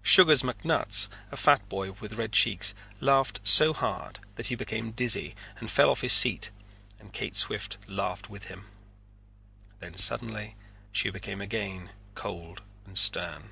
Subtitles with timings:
[0.00, 5.36] Sugars McNutts, a fat boy with red cheeks, laughed so hard that he became dizzy
[5.58, 6.50] and fell off his seat
[6.98, 8.64] and Kate Swift laughed with him.
[9.80, 10.56] Then suddenly
[10.90, 13.50] she became again cold and stern.